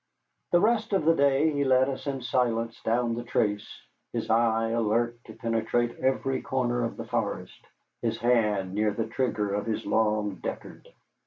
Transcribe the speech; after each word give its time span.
The 0.51 0.59
rest 0.59 0.93
of 0.93 1.05
the 1.05 1.13
day 1.13 1.51
he 1.51 1.63
led 1.63 1.87
us 1.87 2.07
in 2.07 2.23
silence 2.23 2.81
down 2.81 3.13
the 3.13 3.23
trace, 3.23 3.83
his 4.13 4.31
eye 4.31 4.69
alert 4.69 5.19
to 5.25 5.33
penetrate 5.33 5.99
every 5.99 6.41
corner 6.41 6.83
of 6.83 6.97
the 6.97 7.05
forest, 7.05 7.67
his 8.01 8.17
hand 8.17 8.73
near 8.73 8.93
the 8.93 9.05
trigger 9.05 9.53
of 9.53 9.67
his 9.67 9.85
long 9.85 10.37
Deckard. 10.37 10.87